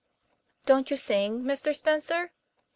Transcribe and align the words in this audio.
"Don't 0.65 0.89
you 0.89 0.97
sing, 0.97 1.43
Mr. 1.43 1.75
Spencer?" 1.77 2.31